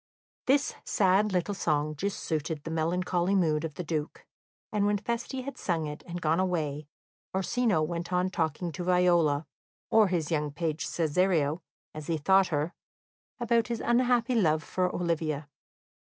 [0.47, 4.25] This sad little song just suited the melancholy mood of the Duke,
[4.71, 6.87] and when Feste had sung it, and gone away,
[7.35, 9.45] Orsino went on talking to Viola
[9.91, 11.61] or his young page Cesario,
[11.93, 12.73] as he thought her
[13.39, 15.47] about his unhappy love for Olivia.